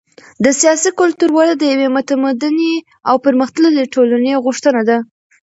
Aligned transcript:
د 0.43 0.45
سیاسي 0.59 0.89
کلتور 0.99 1.29
وده 1.37 1.53
د 1.57 1.63
یوې 1.73 1.87
متمدنې 1.97 2.73
او 3.09 3.15
پرمختللې 3.25 3.91
ټولنې 3.93 4.33
غوښتنه 4.45 4.81
ده. 4.89 4.97